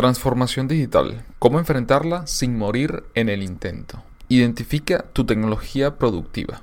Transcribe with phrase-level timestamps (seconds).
[0.00, 1.26] Transformación digital.
[1.38, 4.02] ¿Cómo enfrentarla sin morir en el intento?
[4.28, 6.62] Identifica tu tecnología productiva.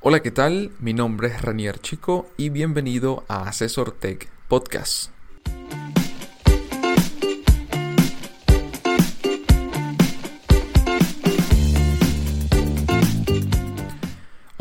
[0.00, 0.70] Hola, ¿qué tal?
[0.80, 5.13] Mi nombre es Ranier Chico y bienvenido a Asesor Tech Podcast.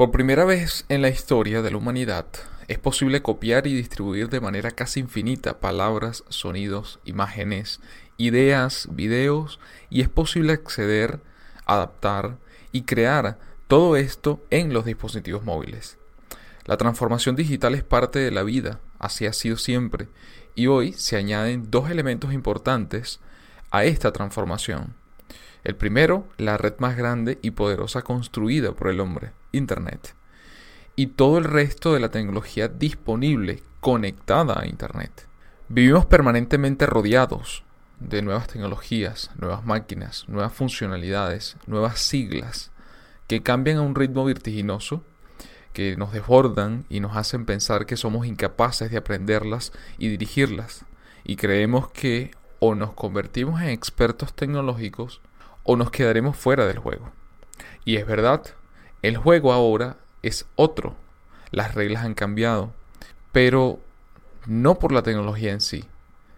[0.00, 2.24] Por primera vez en la historia de la humanidad,
[2.68, 7.80] es posible copiar y distribuir de manera casi infinita palabras, sonidos, imágenes,
[8.16, 11.20] ideas, videos, y es posible acceder,
[11.66, 12.38] adaptar
[12.72, 15.98] y crear todo esto en los dispositivos móviles.
[16.64, 20.08] La transformación digital es parte de la vida, así ha sido siempre,
[20.54, 23.20] y hoy se añaden dos elementos importantes
[23.70, 24.94] a esta transformación.
[25.62, 30.14] El primero, la red más grande y poderosa construida por el hombre, Internet.
[30.96, 35.26] Y todo el resto de la tecnología disponible conectada a Internet.
[35.68, 37.64] Vivimos permanentemente rodeados
[38.00, 42.70] de nuevas tecnologías, nuevas máquinas, nuevas funcionalidades, nuevas siglas,
[43.28, 45.04] que cambian a un ritmo vertiginoso,
[45.72, 50.84] que nos desbordan y nos hacen pensar que somos incapaces de aprenderlas y dirigirlas.
[51.22, 55.20] Y creemos que o nos convertimos en expertos tecnológicos
[55.70, 57.12] o nos quedaremos fuera del juego.
[57.84, 58.42] Y es verdad,
[59.02, 60.96] el juego ahora es otro.
[61.52, 62.72] Las reglas han cambiado,
[63.30, 63.78] pero
[64.46, 65.84] no por la tecnología en sí,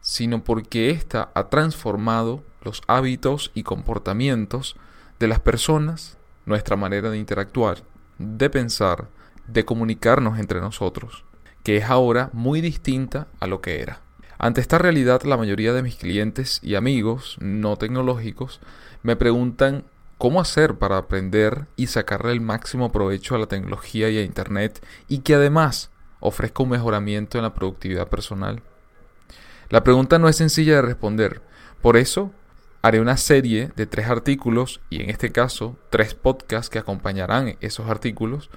[0.00, 4.76] sino porque ésta ha transformado los hábitos y comportamientos
[5.18, 7.82] de las personas, nuestra manera de interactuar,
[8.18, 9.08] de pensar,
[9.48, 11.24] de comunicarnos entre nosotros,
[11.64, 14.05] que es ahora muy distinta a lo que era.
[14.38, 18.60] Ante esta realidad, la mayoría de mis clientes y amigos no tecnológicos
[19.02, 19.84] me preguntan
[20.18, 24.84] cómo hacer para aprender y sacarle el máximo provecho a la tecnología y a Internet
[25.08, 28.62] y que además ofrezca un mejoramiento en la productividad personal.
[29.68, 31.42] La pregunta no es sencilla de responder,
[31.82, 32.32] por eso
[32.82, 37.88] haré una serie de tres artículos y en este caso tres podcasts que acompañarán esos
[37.88, 38.50] artículos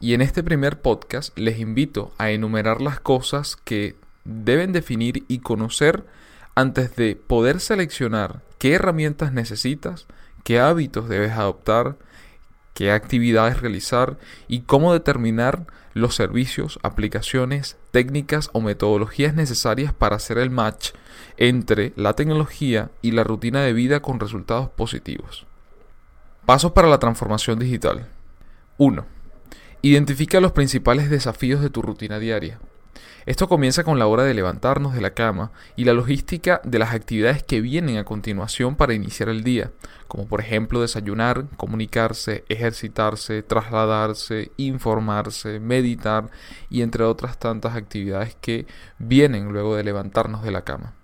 [0.00, 5.38] y en este primer podcast les invito a enumerar las cosas que deben definir y
[5.38, 6.04] conocer
[6.54, 10.06] antes de poder seleccionar qué herramientas necesitas,
[10.44, 11.96] qué hábitos debes adoptar,
[12.74, 20.38] qué actividades realizar y cómo determinar los servicios, aplicaciones, técnicas o metodologías necesarias para hacer
[20.38, 20.92] el match
[21.36, 25.46] entre la tecnología y la rutina de vida con resultados positivos.
[26.46, 28.08] Pasos para la transformación digital.
[28.78, 29.04] 1.
[29.82, 32.60] Identifica los principales desafíos de tu rutina diaria.
[33.26, 36.94] Esto comienza con la hora de levantarnos de la cama y la logística de las
[36.94, 39.72] actividades que vienen a continuación para iniciar el día,
[40.08, 46.30] como por ejemplo desayunar, comunicarse, ejercitarse, trasladarse, informarse, meditar
[46.70, 48.66] y entre otras tantas actividades que
[48.98, 50.94] vienen luego de levantarnos de la cama.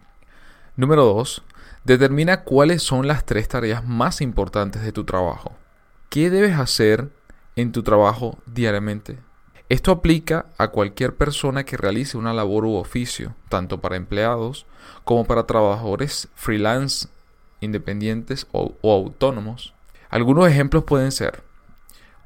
[0.76, 1.42] Número 2.
[1.84, 5.54] Determina cuáles son las tres tareas más importantes de tu trabajo.
[6.08, 7.10] ¿Qué debes hacer
[7.54, 9.25] en tu trabajo diariamente?
[9.68, 14.64] Esto aplica a cualquier persona que realice una labor u oficio, tanto para empleados
[15.02, 17.08] como para trabajadores freelance,
[17.60, 19.74] independientes o, autónomos.
[20.08, 21.42] Algunos ejemplos pueden ser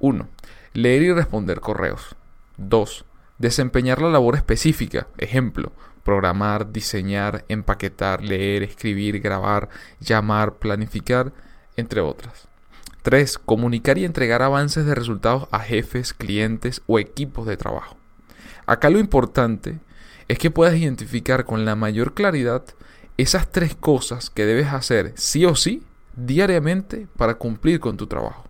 [0.00, 0.28] 1.
[0.74, 2.14] Leer y responder correos.
[2.58, 3.06] 2.
[3.38, 5.72] Desempeñar la labor específica, ejemplo,
[6.04, 11.32] programar, diseñar, empaquetar, leer, escribir, grabar, llamar, planificar,
[11.74, 12.49] entre otras.
[13.02, 13.38] 3.
[13.38, 17.96] Comunicar y entregar avances de resultados a jefes, clientes o equipos de trabajo.
[18.66, 19.80] Acá lo importante
[20.28, 22.64] es que puedas identificar con la mayor claridad
[23.16, 25.82] esas tres cosas que debes hacer sí o sí
[26.14, 28.44] diariamente para cumplir con tu trabajo.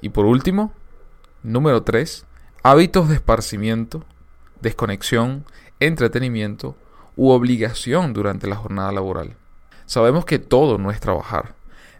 [0.00, 0.72] Y por último,
[1.42, 2.24] número 3,
[2.62, 4.04] hábitos de esparcimiento,
[4.60, 5.44] desconexión,
[5.80, 6.76] entretenimiento
[7.16, 9.36] u obligación durante la jornada laboral.
[9.86, 11.54] Sabemos que todo no es trabajar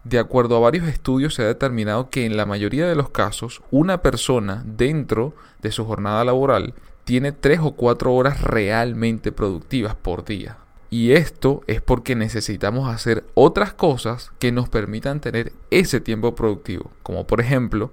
[0.04, 3.62] de acuerdo a varios estudios se ha determinado que en la mayoría de los casos
[3.70, 6.74] una persona dentro de su jornada laboral
[7.04, 10.58] tiene tres o cuatro horas realmente productivas por día.
[10.90, 16.90] Y esto es porque necesitamos hacer otras cosas que nos permitan tener ese tiempo productivo,
[17.02, 17.92] como por ejemplo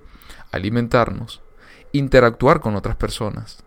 [0.51, 1.41] alimentarnos,
[1.91, 3.63] interactuar con otras personas,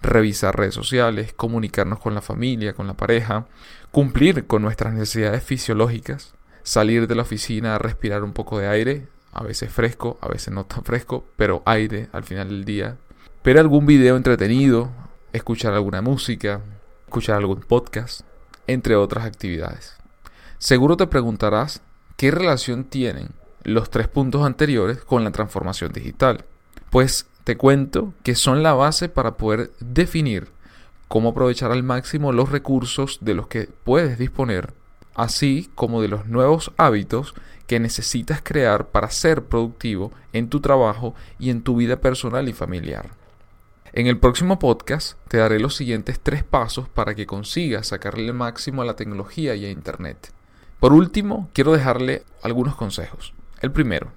[0.00, 3.46] revisar redes sociales, comunicarnos con la familia, con la pareja,
[3.92, 9.42] cumplir con nuestras necesidades fisiológicas, salir de la oficina respirar un poco de aire, a
[9.42, 12.96] veces fresco, a veces no tan fresco, pero aire al final del día,
[13.44, 14.90] ver algún video entretenido,
[15.32, 16.60] escuchar alguna música,
[17.06, 18.22] escuchar algún podcast,
[18.66, 19.96] entre otras actividades.
[20.58, 21.82] Seguro te preguntarás
[22.16, 23.30] qué relación tienen
[23.64, 26.44] los tres puntos anteriores con la transformación digital.
[26.90, 30.48] Pues te cuento que son la base para poder definir
[31.08, 34.72] cómo aprovechar al máximo los recursos de los que puedes disponer,
[35.14, 37.34] así como de los nuevos hábitos
[37.66, 42.52] que necesitas crear para ser productivo en tu trabajo y en tu vida personal y
[42.52, 43.10] familiar.
[43.94, 48.34] En el próximo podcast te daré los siguientes tres pasos para que consigas sacarle el
[48.34, 50.32] máximo a la tecnología y a Internet.
[50.80, 53.34] Por último, quiero dejarle algunos consejos.
[53.60, 54.10] El primero,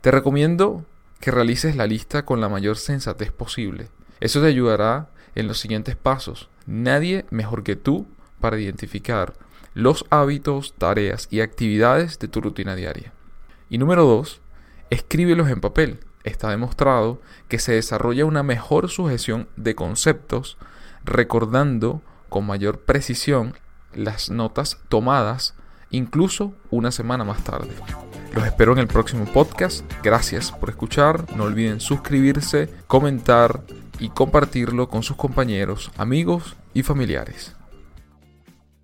[0.00, 0.84] te recomiendo
[1.20, 3.88] que realices la lista con la mayor sensatez posible.
[4.20, 6.48] Eso te ayudará en los siguientes pasos.
[6.66, 8.06] Nadie mejor que tú
[8.40, 9.34] para identificar
[9.76, 13.12] los hábitos, tareas y actividades de tu rutina diaria.
[13.68, 14.40] Y número dos,
[14.88, 16.00] escríbelos en papel.
[16.24, 20.56] Está demostrado que se desarrolla una mejor sujeción de conceptos,
[21.04, 22.00] recordando
[22.30, 23.52] con mayor precisión
[23.92, 25.54] las notas tomadas
[25.90, 27.74] incluso una semana más tarde.
[28.32, 29.84] Los espero en el próximo podcast.
[30.02, 31.26] Gracias por escuchar.
[31.36, 33.60] No olviden suscribirse, comentar
[33.98, 37.55] y compartirlo con sus compañeros, amigos y familiares.